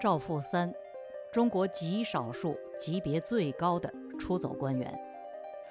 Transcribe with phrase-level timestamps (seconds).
[0.00, 0.72] 赵富三，
[1.32, 4.96] 中国极少数级别最高的出走官员。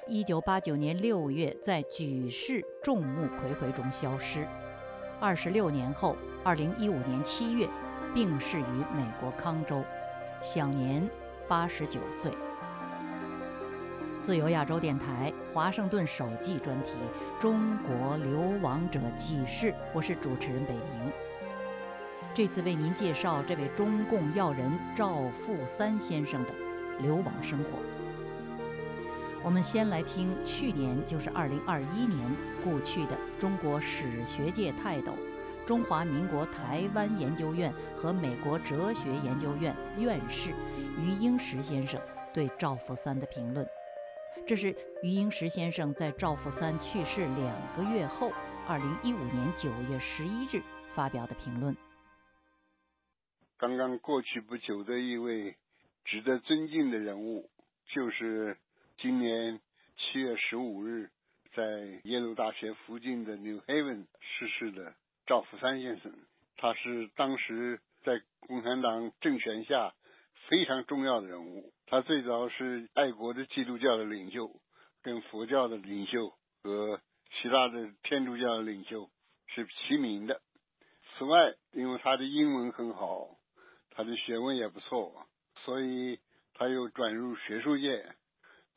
[0.05, 4.45] 一九八九年六月，在举世众目睽睽中消失。
[5.21, 6.13] 二十六年后，
[6.43, 7.69] 二零一五年七月，
[8.13, 8.63] 病逝于
[8.93, 9.81] 美国康州，
[10.41, 11.07] 享年
[11.47, 12.29] 八十九岁。
[14.19, 16.91] 自由亚洲电台华盛顿首季专题
[17.41, 21.13] 《中国流亡者纪事》，我是主持人北明。
[22.37, 26.51] 这次为您介绍这位中共要人赵富三先生的
[26.99, 27.79] 流亡生活。
[29.43, 32.29] 我们先来听去年，就是二零二一年
[32.63, 35.13] 故去的中国史学界泰斗、
[35.65, 40.51] 中华民国台湾研究院和美国哲学研究院院士
[41.01, 41.99] 余英时先生
[42.31, 43.67] 对赵富三的评论。
[44.45, 48.31] 这是余英时先生在赵富三去世两个月后，
[48.67, 50.61] 二零一五年九月十一日
[50.93, 51.75] 发表的评论。
[53.59, 55.55] 刚刚过去不久的一位
[56.05, 57.49] 值得尊敬的人物，
[57.87, 58.55] 就是
[58.99, 59.59] 今年
[59.97, 61.09] 七月十五日
[61.55, 61.63] 在
[62.03, 64.93] 耶鲁大学附近的 New Haven 逝世的
[65.25, 66.13] 赵福山先生。
[66.55, 69.95] 他是当时在共产党政权下
[70.47, 71.73] 非常重要的人物。
[71.87, 74.51] 他最早是爱国的基督教的领袖，
[75.01, 77.01] 跟佛教的领袖和
[77.41, 79.09] 其他的天主教的领袖
[79.47, 80.41] 是齐名的。
[81.17, 83.35] 此外，因为他的英文很好。
[83.97, 85.11] 他的学问也不错，
[85.65, 86.19] 所以
[86.53, 88.15] 他又转入学术界，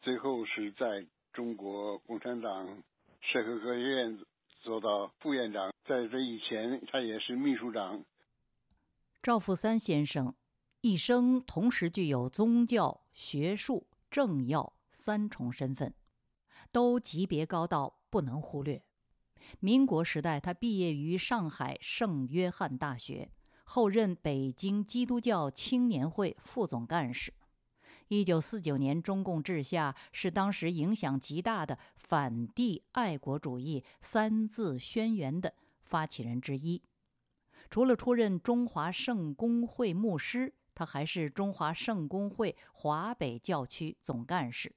[0.00, 2.66] 最后是在中国共产党
[3.20, 4.18] 社会科学院
[4.62, 5.70] 做到副院长。
[5.84, 8.02] 在这以前，他也是秘书长。
[9.22, 10.34] 赵富三先生
[10.80, 15.92] 一生同时具有宗教、学术、政要三重身份，
[16.72, 18.82] 都级别高到不能忽略。
[19.58, 23.30] 民国时代，他毕业于上海圣约翰大学。
[23.72, 27.32] 后任北京基督教青年会副总干事。
[28.08, 35.54] 一九四九年，中共治下是当时影响极大的反帝爱国主义三字宣言的
[35.84, 36.82] 发起人之一。
[37.70, 44.74] 除了出任中华圣公会牧师，他还是中华圣公会华北教区总干事、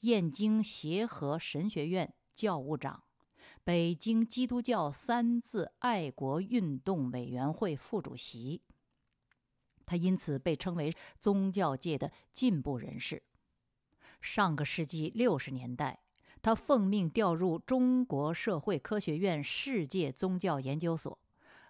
[0.00, 3.04] 燕京协和神学院教务长。
[3.64, 8.60] 北京基督教三自爱国运动委员会副主席，
[9.86, 13.22] 他因此被称为宗教界的进步人士。
[14.20, 16.00] 上个世纪六十年代，
[16.42, 21.18] 他奉命调入中国社会科学院世界宗教研究所，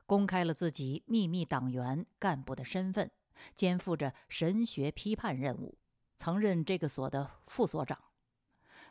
[0.04, 3.08] 公开了自己秘密党员干部的身份，
[3.54, 5.78] 肩负着神学批判任务，
[6.16, 7.96] 曾任这个所的副所长。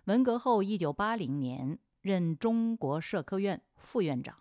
[0.05, 1.77] 文革后，一九八零年。
[2.03, 4.35] 任中国社科院副院长，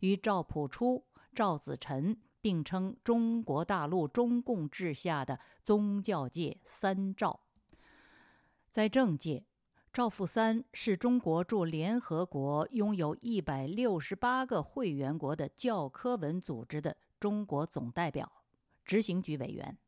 [0.00, 7.40] 与赵朴初、赵子晨并称中国大陆中共治下的宗教界三赵。
[8.66, 9.44] 在政界，
[9.92, 18.30] 赵富三是中国驻联合国拥有一百六十八个会员国的教科文组织的中国总代表、
[18.84, 19.78] 执行局委员。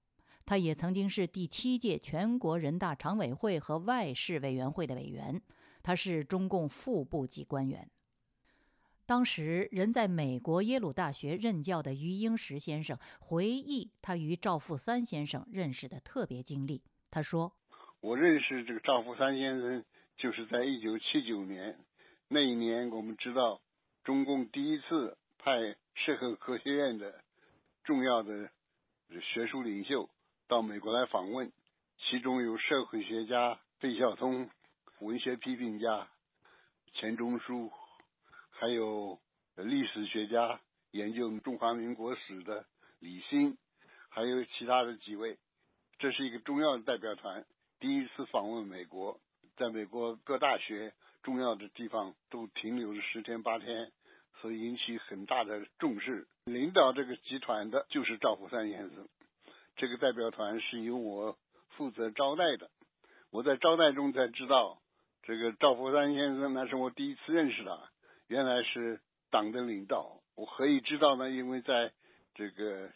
[0.47, 5.42] 他也曾经是第七届全国人大常委会和外事委员会的委员。
[5.83, 7.91] 他是中共副部级官员。
[9.07, 16.81] 当时人在美国耶鲁大学任教的余英时先生回忆他与赵富三先生认识的特别经历。
[17.11, 17.53] 他说
[18.01, 19.85] ：“我认识这个赵富三先生，
[20.17, 21.77] 就是在一九七九年
[22.29, 23.61] 那一年，我们知道
[24.05, 25.51] 中共第一次派
[25.95, 27.21] 社会科学院的
[27.83, 28.49] 重要的
[29.35, 30.09] 学术领袖
[30.47, 31.51] 到美国来访问，
[31.99, 34.49] 其中有社会学家费孝通。”
[35.00, 36.09] 文学批评家
[36.93, 37.72] 钱钟书，
[38.50, 39.19] 还有
[39.56, 42.66] 历史学家研究中华民国史的
[42.99, 43.56] 李欣，
[44.10, 45.39] 还有其他的几位，
[45.99, 47.47] 这是一个重要的代表团，
[47.78, 49.19] 第一次访问美国，
[49.56, 53.91] 在美国各大学重要的地方都停留了十天八天，
[54.43, 56.28] 所以引起很大的重视。
[56.44, 59.09] 领导这个集团的就是赵福山先生，
[59.77, 61.39] 这个代表团是由我
[61.71, 62.71] 负责招待的，
[63.30, 64.78] 我在招待中才知道。
[65.30, 67.88] 这个赵福山先生，那是我第一次认识他，
[68.27, 69.00] 原来是
[69.30, 70.21] 党的领导。
[70.34, 71.30] 我何以知道呢？
[71.30, 71.92] 因为在
[72.34, 72.91] 这个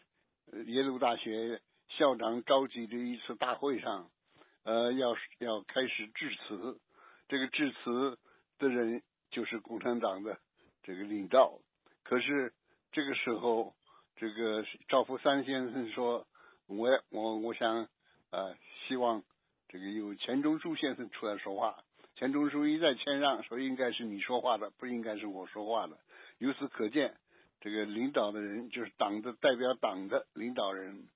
[0.66, 4.10] 耶鲁大学校长召集的一次大会上，
[4.64, 6.81] 呃，要要开始致辞，
[7.28, 8.19] 这个致辞
[8.58, 9.00] 的人
[9.31, 10.36] 就是共产党的
[10.82, 11.60] 这个领导。
[12.02, 12.52] 可是
[12.90, 13.76] 这个时候，
[14.16, 16.26] 这个赵福山先生说
[16.66, 17.88] ：“我我我想
[18.32, 18.56] 呃，
[18.88, 19.22] 希望
[19.69, 21.78] 这个由钱钟书先生出来说话。”
[22.16, 25.99] 钱钟书一再谦让，说应该是你说话的，不应该是我说话的。
[26.38, 27.14] 由此可见，
[27.61, 31.08] 这个领导的人就是党的代表，党的领导人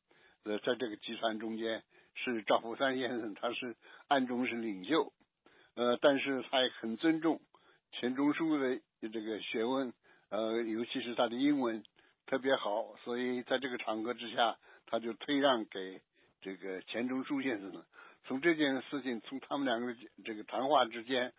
[0.45, 1.83] 呃，在这个集团中间
[2.15, 3.77] 是赵福山先生，他是
[4.09, 5.13] 暗中是领袖，
[5.77, 7.41] 呃，但是他也很尊重
[7.93, 9.93] 钱钟书的这个学问，
[10.31, 11.85] 呃，尤其是他的英文
[12.27, 16.01] 特别好，所以在这个场合之下，他就退让给
[16.41, 17.87] 这个钱钟书先生了。
[18.25, 21.33] 从这件事情，从他们两个这个谈话之间，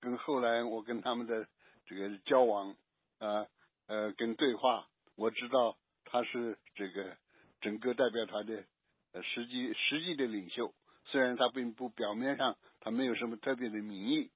[0.00, 1.46] 跟后来我跟他们的
[1.84, 2.76] 这个交往，
[3.18, 3.46] 啊
[3.88, 4.86] 呃跟对话，
[5.16, 7.16] 我知道他是这个
[7.60, 8.64] 整个代表团的
[9.12, 10.72] 呃实际实际的领袖。
[11.06, 14.30] 虽然他并不表面上他没有什么特别的名义，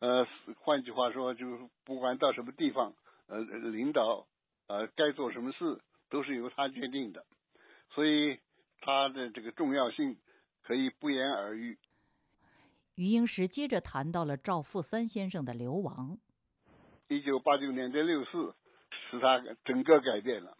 [0.00, 0.26] 呃，
[0.58, 2.94] 换句话说，就是不管到什么地方，
[3.28, 4.26] 呃，领导
[4.66, 5.80] 呃该做什么事
[6.10, 7.24] 都是由他决定的，
[7.90, 8.40] 所以
[8.80, 10.16] 他的这个重要性。
[10.66, 11.78] 可以不言而喻。
[12.96, 16.16] 余英时接着谈到了赵富三先生的流亡。
[17.08, 18.54] 一九八九年的六四，
[19.10, 20.56] 使他整个改变了。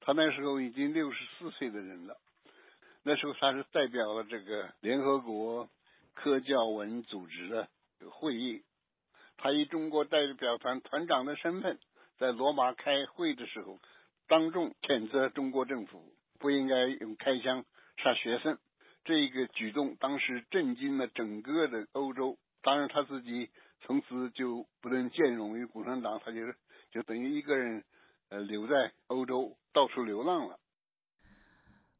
[0.00, 2.16] 他那时候已经六十四岁的人了。
[3.02, 5.68] 那时候他是代表了这个联合国
[6.14, 7.68] 科教文组织的
[8.10, 8.62] 会议。
[9.36, 11.78] 他以中国代表团团长的身份，
[12.18, 13.78] 在罗马开会的时候，
[14.26, 17.64] 当众谴责中国政府不应该用开枪
[17.96, 18.58] 杀学生。
[19.08, 23.48] 这个举动当时震惊了整个的欧洲，当然他自己
[23.80, 26.40] 从此就不能兼容于共产党，他就
[26.92, 27.82] 就等于一个人
[28.28, 30.60] 呃留在欧洲到处流浪了。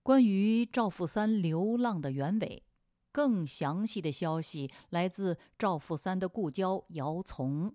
[0.02, 2.62] 关于赵富三流浪的原委，
[3.10, 7.74] 更详细的消息来自赵富三的故交姚从。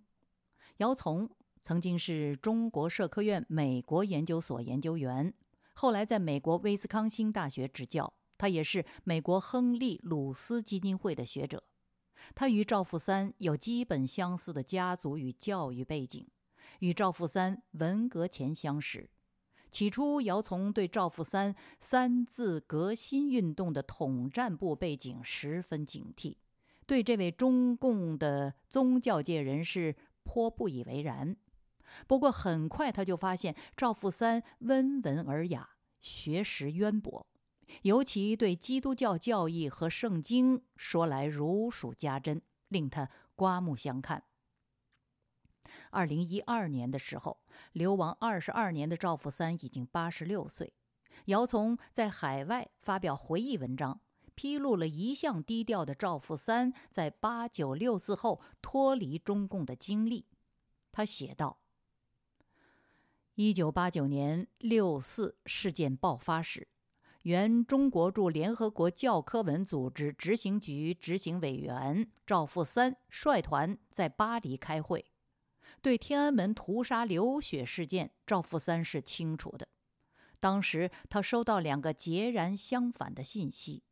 [0.78, 1.28] 姚从
[1.64, 5.34] 曾经是中国社科院美国研究所研究员，
[5.74, 8.14] 后来在美国威斯康星大学执教。
[8.44, 11.63] 他也是美国亨利·鲁斯基金会的学者，
[12.36, 16.28] 他与赵富三有基本相似的家族与教育背景，
[16.80, 19.10] 与赵富三文革前相识。
[19.72, 26.36] 起初，姚从对赵富三三字革新运动的统战部背景十分警惕，
[26.86, 31.34] 对这位中共的宗教界人士颇不以为然。
[32.07, 37.25] 不过，很快他就发现赵富三温文尔雅，学识渊博。
[37.83, 44.24] 尤其对基督教教义和圣经说来如数家珍，令他刮目相看。
[45.89, 50.74] 二零一二年的时候，流亡二十二年的赵富三已经八十六岁。
[51.25, 54.01] 姚从在海外发表回忆文章，
[54.36, 60.25] 披露了一向低调的赵富三在八九六四后脱离中共的经历。
[60.92, 61.60] 他写道
[63.36, 66.68] ：“一九八九年六四事件爆发时。”
[67.24, 75.06] 原中国驻联合国教科文组织执行局执行委员赵富三率团在巴黎开会，
[75.81, 79.70] 对天安门屠杀流血事件，赵富三是清楚的。
[80.42, 83.84] 当时他收到两个截然相反的信息：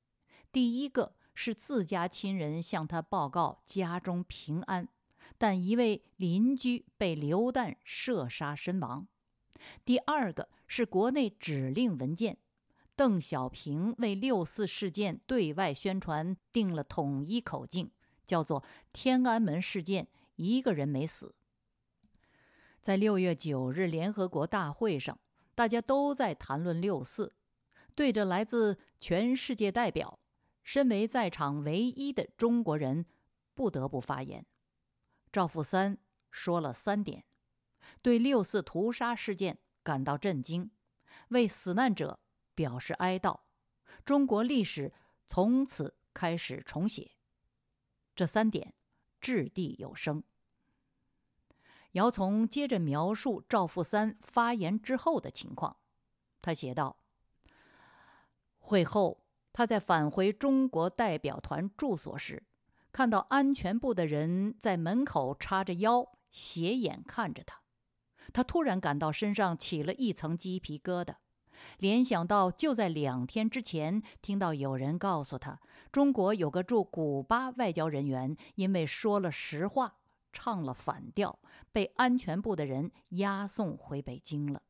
[0.52, 4.90] 第一个是自家亲人向他报告家中平安，
[5.38, 9.08] 但一位邻居被流弹射杀身亡；
[9.86, 12.38] 第二个是国内指令文件。
[13.02, 17.90] 邓小平为六四事件对外宣传定了统一口径，
[18.28, 18.64] 叫做
[18.94, 21.34] “天安门事件一个人没死”。
[22.80, 25.20] 在六月九日联合国大会上，
[25.56, 27.34] 大家都在谈论六四，
[27.96, 30.20] 对着来自全世界代表，
[30.64, 33.08] 身为在场唯一的中国人，
[33.56, 34.46] 不得不发言。
[35.32, 35.98] 赵富三
[36.30, 37.26] 说了三点：
[38.04, 40.70] 对六四屠杀事件感到震惊，
[41.30, 42.20] 为死难者。
[42.56, 43.40] 表示哀悼，
[44.06, 44.94] 中国历史
[45.28, 47.12] 从此开始重写。
[48.16, 48.74] 这三点
[49.20, 50.24] 掷地有声。
[51.94, 55.78] 姚从接着描述赵富三发言之后的情况，
[56.42, 57.04] 他写道
[58.60, 62.44] ：“会后，他在返回中国代表团住所时，
[62.94, 67.62] 看到安全部的人在门口叉着腰斜眼看着他，
[68.32, 71.16] 他突然感到身上起了一层鸡皮疙瘩。”
[71.80, 75.60] 联想到就在两天之前，听到有人告诉他，
[75.92, 79.96] 中国有个驻古巴外交人员因为说了实话，
[80.32, 81.40] 唱了反调，
[81.72, 84.62] 被安全部的人押送回北京了。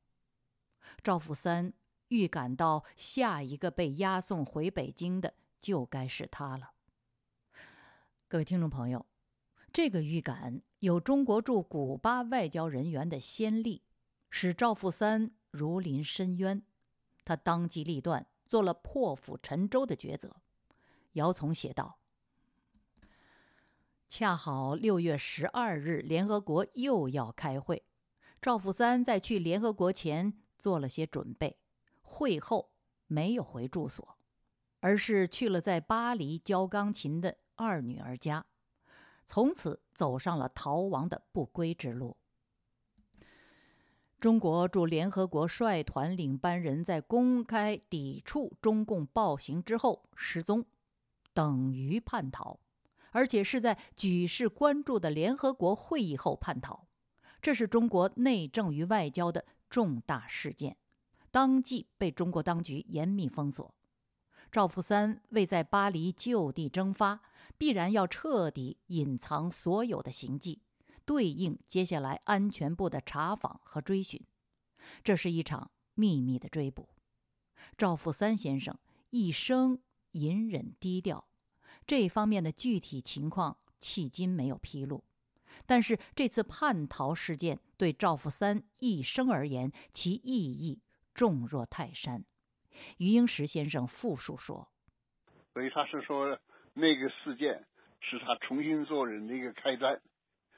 [1.04, 1.74] 赵富三
[2.10, 6.72] 预感到下一个被押送回北京的就该是他了。
[8.28, 9.06] 各位听众朋友，
[9.72, 13.84] 这个预感有中国驻古巴外交人员的先例，
[14.30, 16.62] 使赵富三如临深渊。
[17.24, 20.36] 他当机立断，做了破釜沉舟的抉择。
[21.14, 22.00] 姚从写道
[24.08, 27.84] ：“恰好六月十二日，联合国又要开会。
[28.42, 31.60] 赵富三在去联合国前做了些准备，
[32.02, 32.72] 会后
[33.08, 34.18] 没有回住所，
[34.80, 38.46] 而是去了在巴黎教钢琴的二女儿家，
[39.26, 42.18] 从此走上了逃亡的不归之路。
[44.22, 50.64] 中国驻联合国率团领班人在公开抵触中共暴行之后失踪，
[51.34, 52.60] 等于叛逃，
[53.14, 56.86] 而且是在举世关注的联合国会议后叛逃，
[57.42, 60.78] 这是中国内政与外交的重大事件，
[61.32, 63.74] 当即被中国当局严密封锁。
[64.52, 67.22] 赵福三为在巴黎就地蒸发，
[67.58, 70.62] 必然要彻底隐藏所有的行迹。
[71.12, 74.26] 对应接下来安全部的查访和追寻，
[75.04, 76.88] 这是一场秘密的追捕。
[77.76, 79.82] 赵富三先生一生
[80.14, 81.28] 隐忍低调，
[81.86, 85.04] 这方面的具体情况迄今没有披露。
[85.66, 90.80] 但是这次叛逃事件对赵富三一生而言，其意义
[91.14, 92.24] 重若泰山。
[93.00, 94.72] 余英时先生复述说
[95.54, 96.40] ：“所以他是说，
[96.74, 97.68] 那个事件
[98.00, 100.02] 是他重新做人的一个开端。”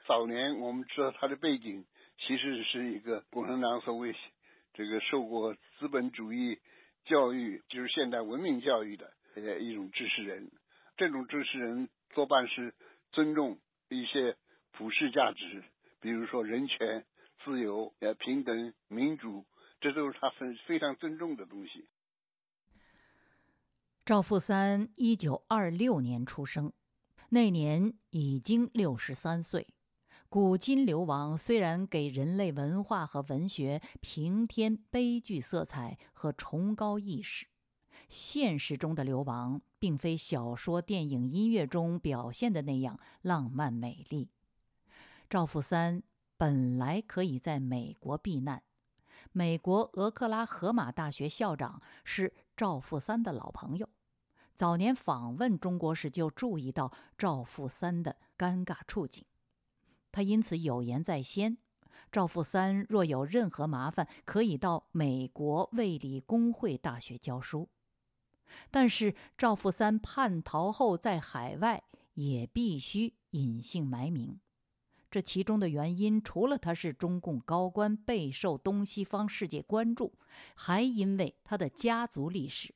[0.05, 1.85] 早年我们知道他的背景，
[2.17, 4.13] 其实是一个共产党所谓
[4.73, 6.59] 这个受过资本主义
[7.05, 10.51] 教育，就是现代文明教育的呃一种知识人。
[10.97, 12.73] 这种知识人多半是
[13.11, 14.35] 尊重一些
[14.73, 15.63] 普世价值，
[16.01, 17.05] 比如说人权、
[17.43, 19.45] 自由、呃平等、民主，
[19.79, 21.87] 这都是他非非常尊重的东西。
[24.05, 26.73] 赵富三一九二六年出生，
[27.29, 29.67] 那年已经六十三岁。
[30.33, 37.45] 古今流亡虽然给人类文化和文学平添悲剧色彩和崇高意识，
[38.09, 44.31] 现实中的流亡并非小说、电影、音乐中表现的那样浪漫美丽。
[45.29, 46.01] 赵富三
[46.35, 48.63] 本来可以在美国避难，
[49.33, 53.87] 美国俄克拉荷马大学校长是赵富三的老朋友，
[54.55, 59.23] 早年访问中国时就注意到赵富三的尴尬处境。
[60.13, 61.57] 他因此有言在先：
[62.11, 67.67] 赵富三若有任何麻烦，可以到美国卫理公会大学教书。
[68.69, 74.39] 但是赵富三叛逃后在海外也必须隐姓埋名。
[75.09, 80.13] 这其中的原因，除了他是中共高官，备受东西方世界关注，
[80.55, 82.75] 还因为他的家族历史。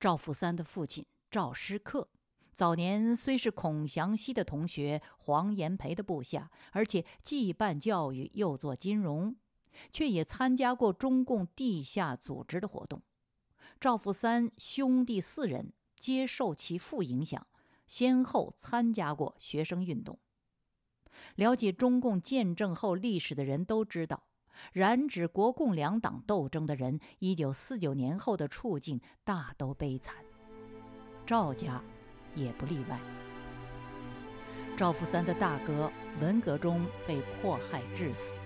[0.00, 2.08] 赵富三的父亲赵师克。
[2.54, 9.34] 早年虽是孔祥熙的同学，黄炎培的部下，而且既办教育又做金融，
[9.90, 13.02] 却也参加过中共地下组织的活动。
[13.80, 17.44] 赵富三兄弟四人皆受其父影响，
[17.88, 20.16] 先后参加过学生运动。
[21.34, 24.22] 了解中共建政后历史的人都知道，
[24.72, 30.14] 染指国共两党斗争的人，一九四九年后的处境大都悲惨。
[31.26, 31.82] 赵家。
[32.34, 32.98] 也不例外。
[34.76, 38.40] 赵富三的大哥文革中被迫害致死，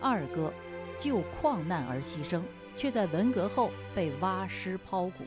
[0.00, 0.52] 二哥
[0.98, 2.42] 就矿难而牺牲，
[2.76, 5.24] 却在文革后被挖尸抛骨。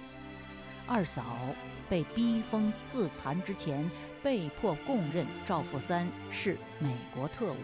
[0.85, 1.23] 二嫂
[1.89, 3.89] 被逼疯自残之前，
[4.21, 7.57] 被迫供认赵富三是美国特务，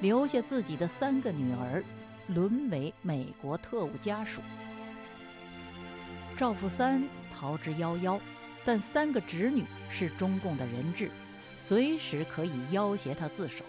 [0.00, 1.84] 留下自己的三个女儿，
[2.28, 4.40] 沦为美国特务家属。
[6.36, 8.18] 赵富三逃之夭夭。
[8.68, 11.10] 但三个侄女是中共的人质，
[11.56, 13.64] 随时可以要挟他自首。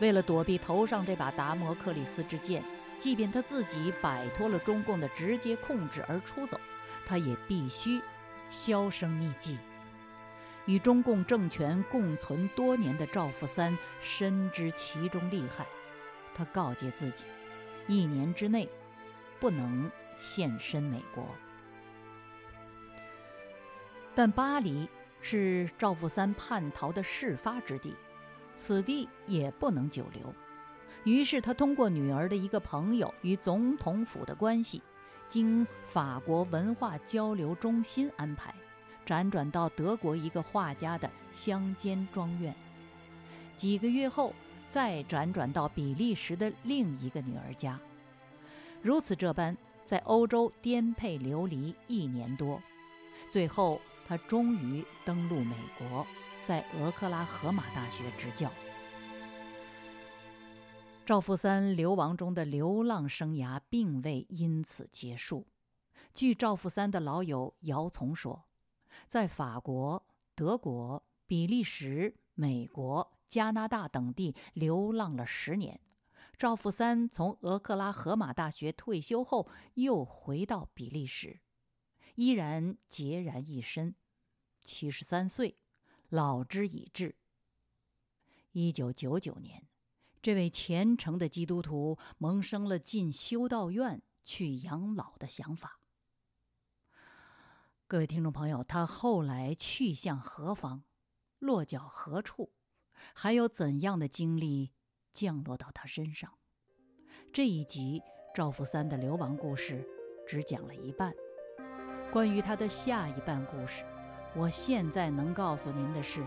[0.00, 2.64] 为了躲避头上这把达摩克里斯之剑，
[2.98, 6.60] 即便他自己摆脱了中共的直接控制而出走，
[7.06, 8.02] 他也必须
[8.48, 9.56] 销声匿迹。
[10.64, 15.64] 与中共政权共存多年的赵富三深知其中利害，
[16.34, 17.22] 他告诫自己，
[17.86, 18.68] 一年之内
[19.38, 21.24] 不能现身美国。
[24.16, 24.88] 但巴黎
[25.20, 27.94] 是赵富三叛逃的事发之地，
[28.54, 30.34] 此地也不能久留。
[31.04, 34.82] 于是他通过女儿的一个朋友与总统府的关系，
[35.28, 38.54] 经法国文化交流中心安排，
[39.04, 42.54] 辗转到德国一个画家的乡间庄院。
[43.54, 44.32] 几个月后，
[44.70, 47.78] 再辗转到比利时的另一个女儿家。
[48.80, 49.54] 如此这般，
[49.84, 52.58] 在欧洲颠沛流离一年多，
[53.28, 53.78] 最后。
[54.06, 56.06] 他终于登陆美国，
[56.44, 58.50] 在俄克拉荷马大学执教。
[61.04, 65.46] 赵富三流亡中的流浪生涯并未因此结束。
[66.14, 68.44] 据赵富三的老友姚从说，
[69.06, 75.80] 在法国、德国、比利时、美国、加拿大等地流浪了十年。
[76.38, 81.40] 赵富三从俄克拉荷马大学退休后，又回到比利时。
[82.16, 83.94] 依然孑然一身，
[84.64, 85.58] 七十三岁，
[86.08, 87.14] 老之已至。
[88.52, 89.66] 一九九九年，
[90.22, 95.78] 这位虔诚的基督徒萌生了进修道院去养老的想法。
[97.86, 100.84] 各位听众朋友，他后来去向何方，
[101.38, 102.50] 落脚何处，
[103.12, 104.72] 还有怎样的经历
[105.12, 106.38] 降落到他身上？
[107.30, 108.00] 这一集
[108.34, 109.86] 赵福三的流亡故事
[110.26, 111.14] 只讲了一半，
[112.12, 113.82] 关于他的下一半故事，
[114.34, 116.22] 我现在能告诉您的是，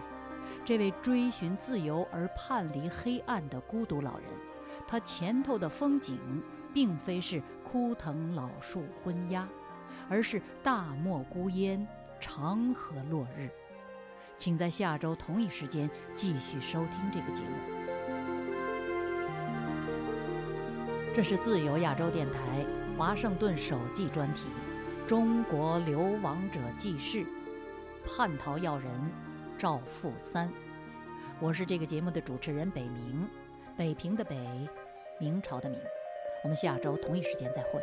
[0.64, 4.30] 这位追寻自由而叛离黑暗的孤独老人，
[4.88, 6.20] 他前头的风景
[6.74, 9.48] 并非是枯藤老树昏鸦。
[10.08, 11.88] 而是大漠孤烟，
[12.20, 13.48] 长河落日。
[14.38, 17.50] 请在下周同一时间继续收听这个节目。
[21.16, 22.40] 这是自由亚洲电台
[22.98, 24.50] 华盛顿首季专题
[25.10, 27.18] 《中国流亡者记事》，
[28.06, 28.92] 叛逃要人
[29.58, 30.48] 赵富三。
[31.40, 33.28] 我是这个节目的主持人北明，
[33.76, 34.38] 北平的北，
[35.20, 35.80] 明朝的明。
[36.44, 37.82] 我们下周同一时间再会。